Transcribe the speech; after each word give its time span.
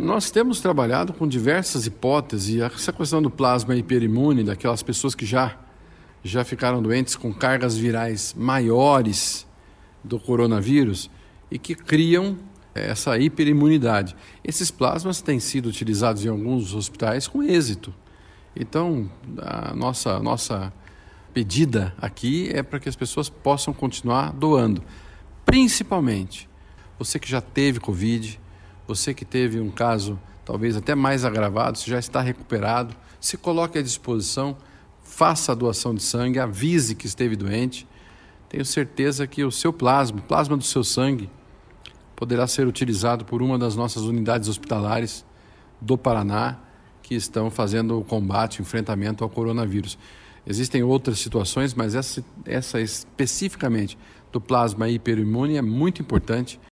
Nós 0.00 0.30
temos 0.30 0.60
trabalhado 0.60 1.12
com 1.12 1.26
diversas 1.26 1.84
hipóteses. 1.84 2.60
Essa 2.60 2.92
questão 2.92 3.20
do 3.20 3.28
plasma 3.28 3.74
hiperimune, 3.74 4.44
daquelas 4.44 4.80
pessoas 4.80 5.12
que 5.12 5.26
já, 5.26 5.58
já 6.22 6.44
ficaram 6.44 6.80
doentes 6.80 7.16
com 7.16 7.34
cargas 7.34 7.76
virais 7.76 8.32
maiores 8.38 9.44
do 10.04 10.20
coronavírus 10.20 11.10
e 11.50 11.58
que 11.58 11.74
criam 11.74 12.38
essa 12.72 13.18
hiperimunidade. 13.18 14.14
Esses 14.44 14.70
plasmas 14.70 15.20
têm 15.20 15.40
sido 15.40 15.68
utilizados 15.68 16.24
em 16.24 16.28
alguns 16.28 16.74
hospitais 16.74 17.26
com 17.26 17.42
êxito. 17.42 17.92
Então, 18.54 19.10
a 19.36 19.74
nossa, 19.74 20.20
nossa 20.20 20.72
pedida 21.34 21.92
aqui 22.00 22.48
é 22.52 22.62
para 22.62 22.78
que 22.78 22.88
as 22.88 22.94
pessoas 22.94 23.28
possam 23.28 23.74
continuar 23.74 24.32
doando. 24.32 24.80
Principalmente 25.44 26.48
você 26.96 27.18
que 27.18 27.28
já 27.28 27.40
teve 27.40 27.80
Covid, 27.80 28.38
você 28.88 29.12
que 29.12 29.24
teve 29.24 29.60
um 29.60 29.70
caso 29.70 30.18
talvez 30.46 30.74
até 30.74 30.94
mais 30.94 31.26
agravado, 31.26 31.76
se 31.76 31.90
já 31.90 31.98
está 31.98 32.22
recuperado, 32.22 32.96
se 33.20 33.36
coloque 33.36 33.78
à 33.78 33.82
disposição, 33.82 34.56
faça 35.02 35.52
a 35.52 35.54
doação 35.54 35.94
de 35.94 36.02
sangue, 36.02 36.38
avise 36.38 36.94
que 36.94 37.06
esteve 37.06 37.36
doente. 37.36 37.86
Tenho 38.48 38.64
certeza 38.64 39.26
que 39.26 39.44
o 39.44 39.52
seu 39.52 39.74
plasma, 39.74 40.20
o 40.20 40.22
plasma 40.22 40.56
do 40.56 40.64
seu 40.64 40.82
sangue, 40.82 41.28
poderá 42.16 42.46
ser 42.46 42.66
utilizado 42.66 43.26
por 43.26 43.42
uma 43.42 43.58
das 43.58 43.76
nossas 43.76 44.04
unidades 44.04 44.48
hospitalares 44.48 45.22
do 45.78 45.98
Paraná 45.98 46.56
que 47.02 47.14
estão 47.14 47.50
fazendo 47.50 47.98
o 47.98 48.04
combate, 48.04 48.60
o 48.60 48.62
enfrentamento 48.62 49.22
ao 49.22 49.28
coronavírus. 49.28 49.98
Existem 50.46 50.82
outras 50.82 51.18
situações, 51.18 51.74
mas 51.74 51.94
essa, 51.94 52.24
essa 52.46 52.80
especificamente 52.80 53.98
do 54.32 54.40
plasma 54.40 54.88
hiperimune 54.88 55.58
é 55.58 55.62
muito 55.62 56.00
importante 56.00 56.58